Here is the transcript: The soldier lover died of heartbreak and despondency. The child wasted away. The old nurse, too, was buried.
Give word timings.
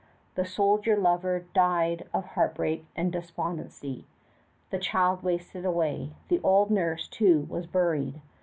The 0.33 0.45
soldier 0.45 0.97
lover 0.97 1.45
died 1.53 2.09
of 2.11 2.25
heartbreak 2.29 2.87
and 2.95 3.11
despondency. 3.11 4.07
The 4.71 4.79
child 4.79 5.21
wasted 5.21 5.63
away. 5.63 6.13
The 6.27 6.41
old 6.43 6.71
nurse, 6.71 7.07
too, 7.07 7.45
was 7.51 7.67
buried. 7.67 8.19